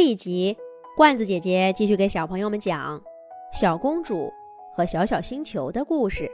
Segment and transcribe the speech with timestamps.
[0.00, 0.56] 这一集，
[0.96, 2.98] 罐子姐姐继续给小朋友们讲
[3.52, 4.32] 小公主
[4.72, 6.26] 和小小星球的故事。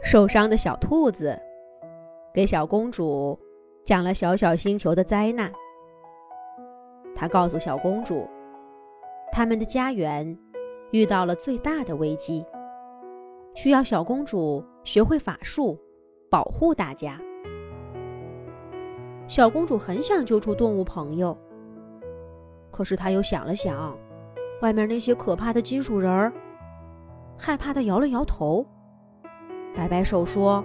[0.00, 1.36] 受伤的小兔子
[2.32, 3.36] 给小公主
[3.84, 5.52] 讲了小小星球的灾难。
[7.16, 8.28] 他告诉小公主，
[9.32, 10.38] 他们的家园
[10.92, 12.46] 遇到了最大的危机，
[13.56, 15.76] 需要小公主学会法术，
[16.30, 17.20] 保护大家。
[19.26, 21.36] 小公主很想救出动物朋友。
[22.74, 23.96] 可是他又想了想，
[24.60, 26.32] 外面那些可怕的金属人儿，
[27.38, 28.66] 害怕的摇了摇头，
[29.76, 30.64] 摆摆手说：“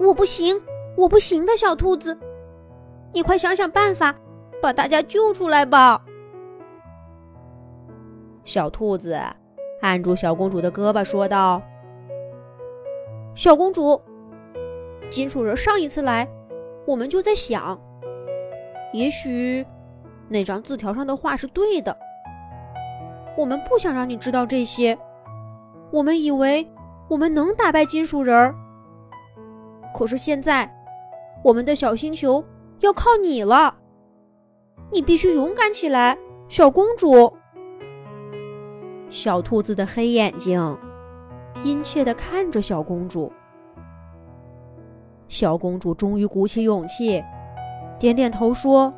[0.00, 0.60] 我不行，
[0.96, 2.18] 我不行的，小兔子，
[3.12, 4.12] 你快想想办法，
[4.60, 6.04] 把大家救出来吧。”
[8.42, 9.16] 小兔子
[9.82, 11.62] 按住小公主的胳膊说道
[13.36, 14.02] ：“小公主，
[15.10, 16.28] 金属人上一次来，
[16.88, 17.80] 我们就在想，
[18.92, 19.64] 也许……”
[20.28, 21.96] 那张字条上的话是对的，
[23.36, 24.98] 我们不想让你知道这些。
[25.92, 26.68] 我们以为
[27.08, 28.54] 我们能打败金属人儿，
[29.94, 30.68] 可是现在
[31.44, 32.44] 我们的小星球
[32.80, 33.76] 要靠你了。
[34.90, 36.18] 你必须勇敢起来，
[36.48, 37.32] 小公主。
[39.08, 40.76] 小兔子的黑眼睛
[41.62, 43.32] 殷切地看着小公主。
[45.28, 47.22] 小公主终于鼓起勇气，
[47.98, 48.92] 点点头说。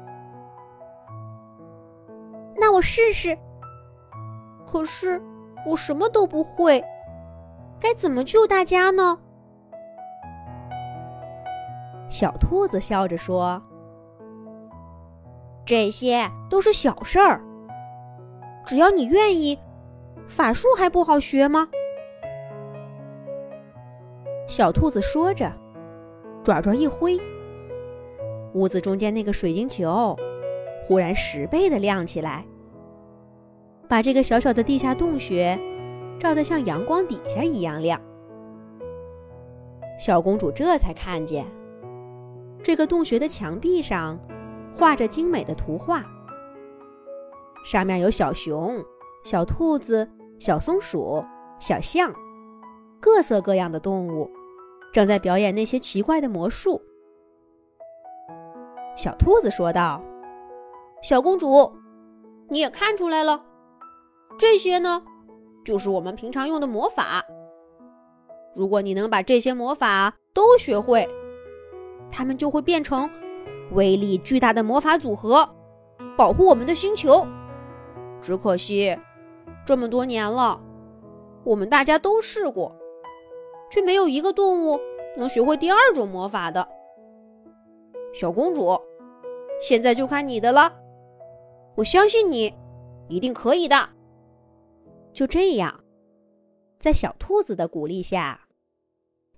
[2.68, 3.34] 那我试试。
[4.66, 5.22] 可是
[5.64, 6.84] 我什么都不会，
[7.80, 9.18] 该怎么救大家呢？
[12.10, 13.62] 小兔子笑着说
[15.64, 17.40] ：“这些都是小事儿，
[18.66, 19.58] 只要你愿意。
[20.26, 21.70] 法术还不好学吗？”
[24.46, 25.50] 小兔子说着，
[26.44, 27.18] 爪爪一挥，
[28.52, 30.14] 屋子中间那个水晶球
[30.86, 32.44] 忽然十倍的亮起来。
[33.88, 35.58] 把这个小小的地下洞穴
[36.20, 37.98] 照得像阳光底下一样亮，
[39.98, 41.46] 小公主这才看见，
[42.62, 44.18] 这个洞穴的墙壁上
[44.76, 46.04] 画着精美的图画，
[47.64, 48.84] 上面有小熊、
[49.24, 50.06] 小兔子、
[50.38, 51.24] 小松鼠、
[51.58, 52.12] 小象，
[53.00, 54.28] 各色各样的动物
[54.92, 56.82] 正在表演那些奇怪的魔术。
[58.96, 60.02] 小兔子说道
[61.00, 61.72] ：“小公主，
[62.50, 63.44] 你也看出来了。”
[64.38, 65.02] 这些呢，
[65.64, 67.24] 就是我们平常用的魔法。
[68.54, 71.08] 如果你能把这些魔法都学会，
[72.10, 73.10] 它们就会变成
[73.72, 75.48] 威力巨大的魔法组合，
[76.16, 77.26] 保护我们的星球。
[78.22, 78.96] 只可惜，
[79.66, 80.60] 这么多年了，
[81.42, 82.72] 我们大家都试过，
[83.70, 84.80] 却没有一个动物
[85.16, 86.66] 能学会第二种魔法的。
[88.14, 88.80] 小公主，
[89.60, 90.72] 现在就看你的了。
[91.74, 92.54] 我相信你，
[93.08, 93.88] 一定可以的。
[95.18, 95.82] 就这样，
[96.78, 98.46] 在小兔子的鼓励下，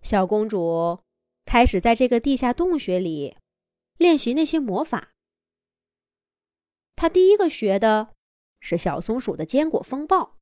[0.03, 1.01] 小公主
[1.47, 3.39] 开始在这个地下洞穴里
[3.97, 5.15] 练习那些魔法。
[6.97, 8.15] 她第一个学的
[8.61, 10.37] 是小松鼠的坚果风暴。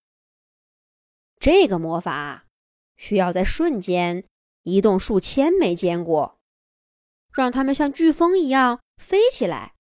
[1.38, 2.48] 这个魔法
[2.96, 4.24] 需要在瞬间
[4.64, 6.40] 移动数千枚坚果，
[7.32, 9.76] 让它们像飓风一样飞起来。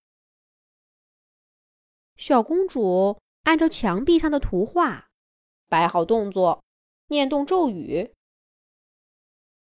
[2.16, 5.07] 小公主按照墙壁上的图画。
[5.68, 6.62] 摆好动作，
[7.08, 8.12] 念动咒语。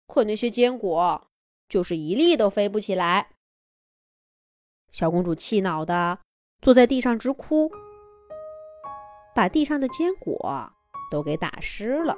[0.08, 1.28] 可那些坚果
[1.68, 3.32] 就是一粒都飞不起来。
[4.92, 6.20] 小公主气恼的
[6.62, 7.70] 坐在地上直哭，
[9.34, 10.72] 把地上的坚果
[11.12, 12.16] 都给打湿了。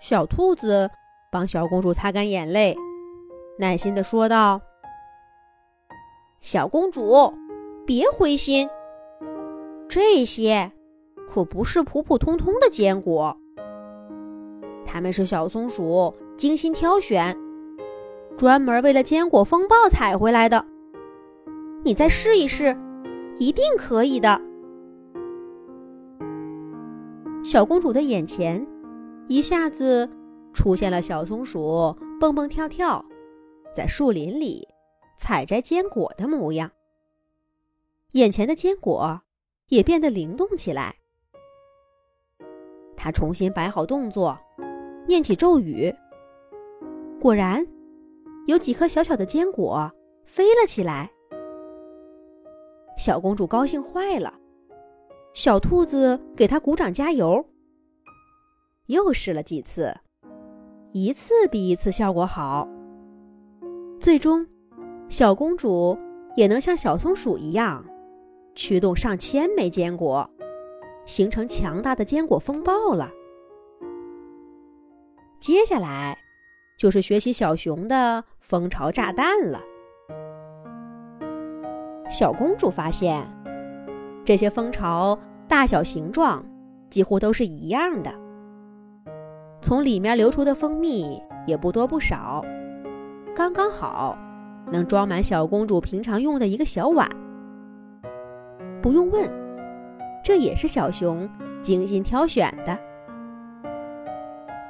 [0.00, 0.90] 小兔子
[1.32, 2.76] 帮小公主擦干眼泪，
[3.58, 4.60] 耐心的说道
[6.40, 7.34] ：“小公主，
[7.86, 8.68] 别灰心，
[9.88, 10.70] 这些……”
[11.28, 13.36] 可不是普普通通的坚果，
[14.84, 17.36] 它们是小松鼠精心挑选，
[18.36, 20.66] 专门为了坚果风暴采回来的。
[21.84, 22.76] 你再试一试，
[23.38, 24.40] 一定可以的。
[27.42, 28.66] 小公主的眼前
[29.28, 30.10] 一下子
[30.52, 33.04] 出现了小松鼠蹦蹦跳跳，
[33.74, 34.68] 在树林里
[35.16, 36.70] 采摘坚果的模样。
[38.12, 39.22] 眼前的坚果
[39.68, 40.96] 也变得灵动起来。
[43.02, 44.38] 他重新摆好动作，
[45.06, 45.90] 念起咒语。
[47.18, 47.66] 果然，
[48.46, 49.90] 有几颗小小的坚果
[50.26, 51.10] 飞了起来。
[52.98, 54.34] 小公主高兴坏了，
[55.32, 57.42] 小兔子给她鼓掌加油。
[58.88, 59.96] 又试了几次，
[60.92, 62.68] 一次比一次效果好。
[63.98, 64.46] 最终，
[65.08, 65.96] 小公主
[66.36, 67.82] 也能像小松鼠一样，
[68.54, 70.29] 驱动上千枚坚果，
[71.10, 73.10] 形成强大的坚果风暴了。
[75.40, 76.16] 接下来
[76.78, 79.60] 就是学习小熊的蜂巢炸弹了。
[82.08, 83.28] 小公主发现，
[84.24, 85.18] 这些蜂巢
[85.48, 86.44] 大小、形状
[86.88, 88.14] 几乎都是一样的，
[89.60, 92.40] 从里面流出的蜂蜜也不多不少，
[93.34, 94.16] 刚刚好
[94.70, 97.08] 能装满小公主平常用的一个小碗。
[98.80, 99.28] 不用问，
[100.22, 101.28] 这也是小熊
[101.62, 102.78] 精心挑选的。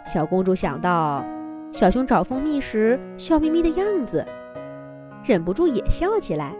[0.06, 1.25] 小公主想到
[1.73, 4.26] 小熊找蜂蜜时笑眯眯的样子，
[5.25, 6.55] 忍不住也笑起来。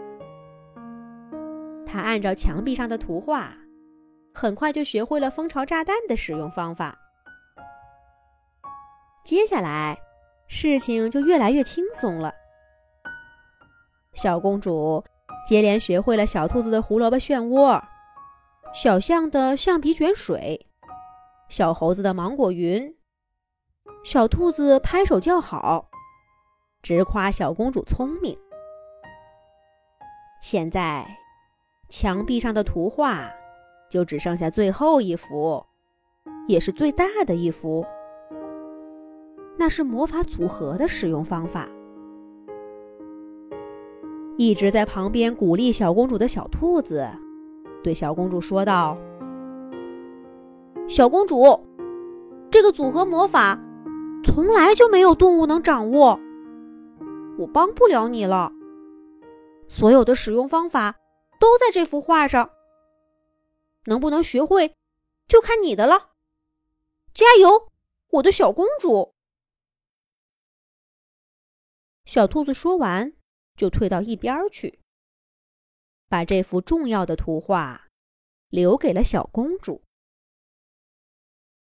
[1.85, 3.53] 她按照墙壁上的图画，
[4.33, 6.97] 很快就学会了蜂巢炸弹的使用方法。
[9.23, 9.97] 接下来，
[10.47, 12.33] 事情就越来越轻松了。
[14.13, 15.03] 小公主。
[15.43, 17.81] 接连学会了小兔子的胡萝卜漩涡，
[18.73, 20.67] 小象的橡皮卷水，
[21.49, 22.95] 小猴子的芒果云。
[24.01, 25.89] 小兔子拍手叫好，
[26.81, 28.37] 直夸小公主聪明。
[30.41, 31.05] 现在，
[31.89, 33.29] 墙壁上的图画
[33.89, 35.65] 就只剩下最后一幅，
[36.47, 37.85] 也是最大的一幅，
[39.59, 41.67] 那是魔法组合的使用方法。
[44.37, 47.05] 一直在旁边鼓励小公主的小兔子，
[47.83, 48.97] 对小公主说道
[50.87, 51.59] ：“小公主，
[52.49, 53.59] 这个组合魔法
[54.23, 56.19] 从来就没有动物能掌握，
[57.37, 58.51] 我帮不了你了。
[59.67, 60.95] 所有的使用方法
[61.39, 62.51] 都在这幅画上，
[63.85, 64.75] 能不能学会
[65.27, 66.09] 就看你的了。
[67.13, 67.69] 加油，
[68.09, 69.13] 我的小公主！”
[72.05, 73.13] 小兔子说完。
[73.57, 74.79] 就退到一边去，
[76.11, 77.87] 把这幅重要的图画
[78.49, 79.81] 留给了小公主。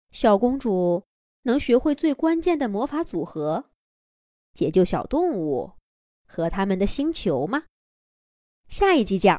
[0.09, 1.03] 小公主
[1.43, 3.69] 能学会最关键的魔法组合，
[4.51, 5.73] 解救小动物
[6.25, 7.65] 和他们的星球吗？
[8.67, 9.37] 下一集讲。